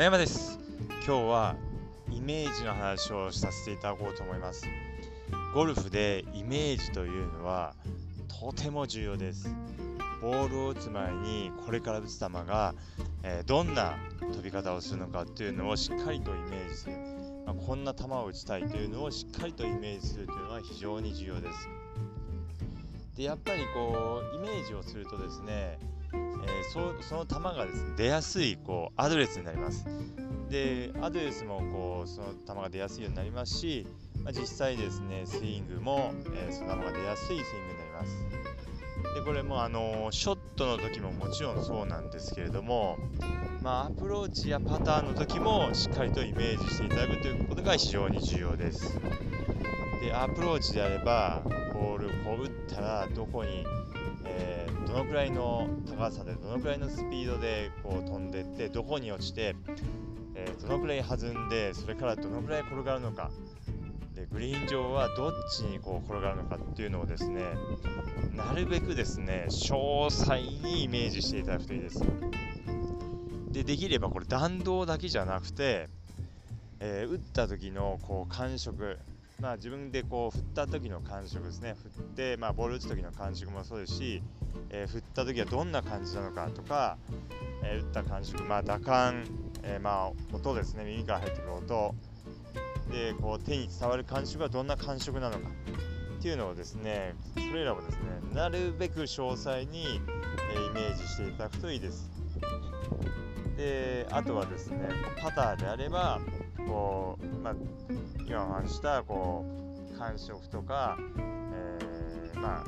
[0.00, 0.58] 野山です。
[1.06, 1.56] 今日は
[2.10, 4.66] イメージの話をさせていただこうと思います。
[5.52, 7.74] ゴルフでイメージというのは
[8.40, 9.54] とても重要です。
[10.22, 12.74] ボールを打つ前にこれから打つ球が、
[13.24, 16.96] えー、どんな飛び方をするのかっていうのをしっかりとイメージする、
[17.44, 21.68] まあ、こんな球を打ちたいというのをしっかりとイメージするというのは非常に重要です。
[23.18, 25.78] でやっぱりこうイメージをするとですね
[26.44, 29.86] えー、その球がですね出やすいこうアドレスになります。
[30.48, 33.86] でアドレスもこうその球が出やすいようになりますし、
[34.24, 38.50] まあ、実際ですねスイングも、えー、その球が出やすいスイングになります。
[39.14, 42.98] でこれもあのショットの時ももちろんそうなんですけれども、
[43.62, 49.00] まあ、アプローチやパターンの時もしっかりとイメージしていただくということが非常に重要です。
[50.02, 51.42] でアプローチであれば
[51.74, 53.64] ボールをこう打ったらどこに
[54.38, 59.56] えー、どのくらいの高さでどのくらいのスピードでこう飛んでってどこに落ちて、
[60.34, 63.30] えー、どのくらい弾んでそれからどのくらい転がるのか。
[64.14, 67.44] でグリーン上はどっちにこう転がるのかっていうのをですね
[68.34, 72.02] なるべくですね詳細にイメージしていただくといいです。
[73.50, 75.88] でできればこれ弾道だけじゃなくて、
[76.78, 78.98] えー、打った時のこう感触
[79.40, 81.74] まあ、自分でこう振った時の感触ですね。
[81.96, 84.22] 振って、まあ、ボール打つ時の感触もそうですし、
[84.68, 86.98] えー、振った時はどんな感じなのかとか、
[87.64, 89.24] えー、打った感触、まあ、打感、
[89.62, 90.84] えー、まあ、音ですね。
[90.84, 91.94] 耳から入ってくる音。
[92.90, 95.48] でこう手に伝わる感触はどんな感触なのか。
[96.18, 98.00] っていうのをですねそれらをですね
[98.34, 102.10] なるべく詳細に、えイメージしていただくといいです。
[103.56, 104.88] であとはですね
[105.22, 106.20] パターであれば
[106.66, 107.54] こう、まあ、
[108.26, 109.44] 今お話したこ
[109.94, 112.64] う感触とか、えー、まあ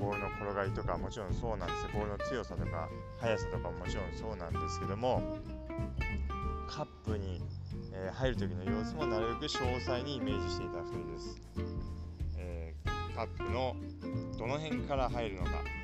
[0.00, 2.88] ボールの転がりとかもちろんそうなんですボールの強さとか
[3.20, 5.38] 速さとかももちろんそうなんですけども
[6.68, 7.40] カップに、
[7.92, 11.40] えー、入る時の様子もなるべく詳細にイメージしていただくといいです、
[12.36, 13.74] えー、カップの
[14.38, 15.77] どの辺から入るのか。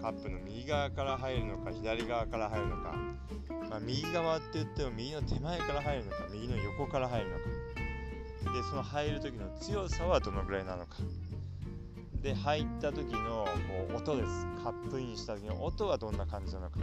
[0.00, 2.94] カップの右側から入るのか左側から入るのか。
[3.70, 7.44] まあ、右側って言っても右の手前から入るのか右の横から入るのか。
[8.52, 10.96] でその入る時の強さはどのぐらいなのか。
[12.22, 13.46] で入った時の
[13.88, 14.46] こう音です。
[14.62, 16.80] カップインした時の音はどんな感じなのか。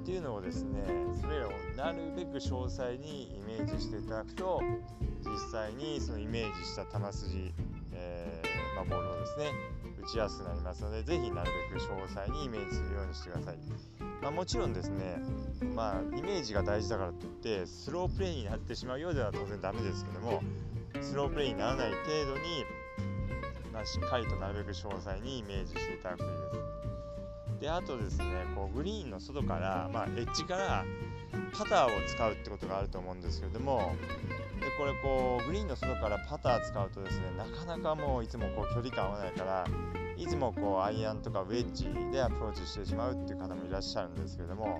[0.00, 0.82] っていうのをですね
[1.20, 4.62] それらをなるべく詳細にイメージしていただくと
[5.24, 7.52] 実際にそのイメージした球筋、
[7.92, 9.52] えー、まあ、ボールをですね
[10.02, 13.58] 打ちやすくなりますので是非なるべく詳細にイメージするようにしてください。
[14.22, 15.22] まあ、もちろんですね、
[15.74, 20.42] まあ、イメージが大事だからといってスロープレイになってしまうようでは当然ダメですけども
[21.00, 22.64] スロープレイにならない程度に、
[23.72, 26.36] まあ、しっかりとなるべく詳細にイメージしていただくといいで
[27.56, 27.60] す。
[27.60, 30.84] であとですねこうグリーンの外から、まあ、エッジから
[31.52, 33.94] パターを使うってことがあると思うんですけれども
[34.60, 39.66] でこれこうグリーンの外からパター使うとですねなかなかもういつもこう距離感合わないから
[40.16, 44.78] いつもこうアイアンとかウェッジでアプローチしてしまうっていう方もいらっしゃるんですけども、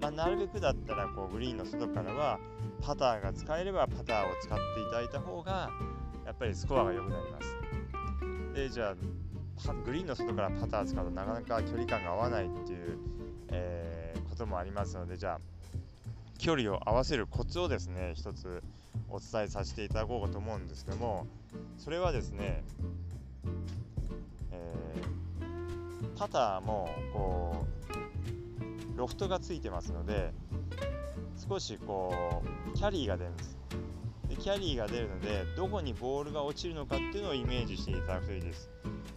[0.00, 2.38] まあ、なるべくだったらこうグリーンの外からは
[2.80, 5.70] パターが使えればパターを使っていただいた方が
[6.24, 7.56] やっぱりスコアが良くなります。
[8.54, 12.98] でじゃあグリーンの外からパター使うとなかなか距離感が合わないっていう、
[13.48, 15.40] えー、こともありますのでじゃあ
[16.38, 18.62] 距離を合わせるコツをですね一つ
[19.10, 21.26] お伝えさせていただこうかと思うんですけども
[21.78, 22.62] それはですね
[24.52, 25.02] え
[26.16, 27.66] パターもこ
[28.94, 30.32] うロフトがついてますので
[31.48, 32.42] 少しこ
[32.74, 33.58] うキャリーが出るんです。
[34.28, 38.68] でキャリーが出るのでどこにボールが落ちるのかっていうのをイメージしていただくといいです、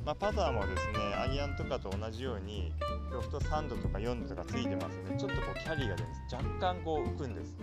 [0.05, 2.71] まあ、パターもですねアイアンとかと同じように
[3.11, 7.57] ロフト3度とか4度とかついてますのでちょっとこうキャリーが出るんです若干こう浮くんです。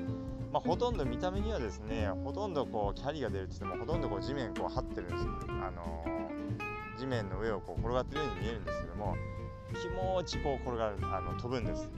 [0.52, 6.18] まあ、ほとんど見た目にはですねほとんどこうキャリーが出るって言ってもほとんどこう地面こう張ってるんですあのー
[6.98, 9.16] 地面の上をこう転がってるように見えるんですけども
[9.80, 11.88] 気持ちこう転がるあの飛ぶんです。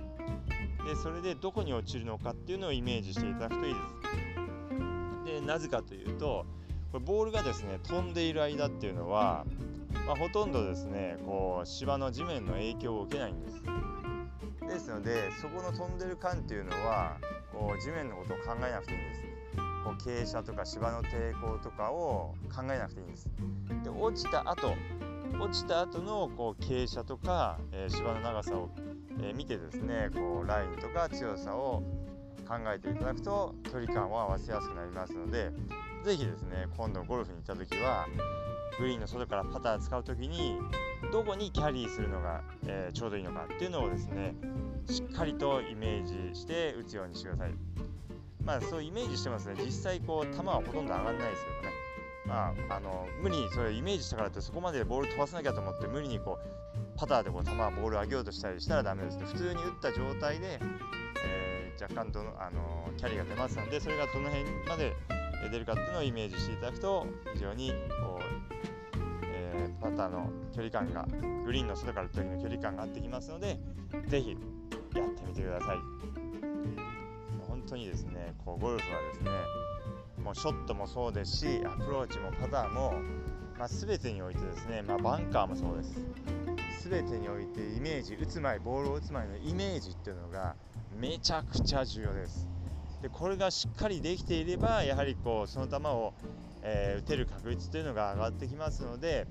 [0.84, 3.80] でそれでどこに落ちるのかっていうのをイメージしていただくといいで
[5.24, 5.40] す。
[5.40, 6.44] でなぜかというと
[6.90, 9.46] これボールがですね飛んでいる間っていうのは、
[10.10, 13.62] まあ、ほとんどですねこう芝の地面の影響を受けないんです
[14.68, 17.16] ですのでそこの飛んでる間っていうのは
[17.52, 19.20] こう地面のことを考えなくていいんです
[19.84, 23.30] こう傾斜とか芝の抵抗とかを考えなくていいんです。
[23.84, 24.74] で落ちた後
[25.40, 28.68] 落ちた後のこう傾斜とか、えー、芝の長さを、
[29.20, 31.84] えー、見てですねこうラインとか強さを
[32.48, 35.52] 考えていただくと距離感を合わせやすくなりますので
[36.04, 38.06] 是非ですね今度ゴルフに行った時は
[38.80, 40.58] グリーンの外からパター使う時に
[41.12, 44.34] どこにキャリーするのが、えー、ちょうどいいのかっていうのをですね
[44.86, 47.54] しっかりとイメージして打つようにしてください。
[48.42, 49.54] まあそうイメージしてますね。
[49.62, 51.80] 実際こう球はほとんど上がらないですけどね。
[52.26, 59.26] まあ、あの無理にそれイメージしたからってそこまでボール飛ばさなきゃと思って無理にこうパターでこう球ボール上げようとしたりしたらダメですね。
[59.26, 60.58] 普通に打った状態で、
[61.24, 64.94] えー、若干どの、あのキャリーが出ますのでそれがどの辺まで
[65.48, 68.24] 出るかっていうのをイメージしていただくと非常にこう、
[69.24, 71.06] えー、パターの距離感が
[71.44, 73.58] グリーンの外から時の距離感が合ってきますので
[74.06, 74.36] ぜひ
[74.94, 75.78] やってみてください。
[77.48, 79.30] 本当にですねこうゴルフはですね
[80.22, 82.94] もうショットもそうですしアプローチもパターも、
[83.58, 86.00] まあ、全てにおいてですね、まあ、バンカーもそうです。
[86.88, 90.56] 全てにおいてイメージ打つ前ボールを打つ前のイメージっていうのが
[90.98, 92.48] めちゃくちゃ重要です。
[93.02, 96.12] でこれがしっかりできていればやはりこうその球を、
[96.62, 99.26] えー、打てる確率というのが上がってきますので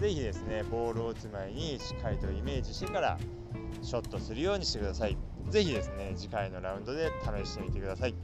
[0.00, 3.18] ぜひですねボールを打つ前にしっかりとイメージしてから
[3.82, 5.16] ショットするようにしてください。
[5.50, 8.14] ぜひですね次回のラウンドで試してみてください。